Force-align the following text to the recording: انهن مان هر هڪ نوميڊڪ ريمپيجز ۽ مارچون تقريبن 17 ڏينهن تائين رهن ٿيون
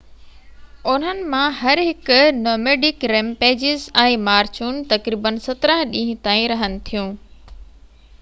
انهن 0.91 1.19
مان 1.33 1.51
هر 1.59 1.81
هڪ 1.89 2.15
نوميڊڪ 2.45 3.05
ريمپيجز 3.11 3.85
۽ 4.05 4.15
مارچون 4.29 4.81
تقريبن 4.95 5.39
17 5.49 5.77
ڏينهن 5.93 6.25
تائين 6.29 6.49
رهن 6.55 6.81
ٿيون 6.89 7.13